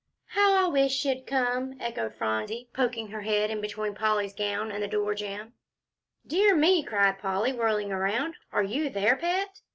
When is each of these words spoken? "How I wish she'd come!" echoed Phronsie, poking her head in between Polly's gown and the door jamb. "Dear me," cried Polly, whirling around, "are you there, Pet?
"How 0.29 0.65
I 0.65 0.67
wish 0.67 0.93
she'd 0.93 1.27
come!" 1.27 1.75
echoed 1.79 2.15
Phronsie, 2.15 2.69
poking 2.73 3.09
her 3.09 3.21
head 3.21 3.51
in 3.51 3.61
between 3.61 3.93
Polly's 3.93 4.33
gown 4.33 4.71
and 4.71 4.81
the 4.81 4.87
door 4.87 5.13
jamb. 5.13 5.53
"Dear 6.25 6.55
me," 6.55 6.81
cried 6.81 7.19
Polly, 7.19 7.53
whirling 7.53 7.91
around, 7.91 8.33
"are 8.51 8.63
you 8.63 8.89
there, 8.89 9.15
Pet? 9.15 9.61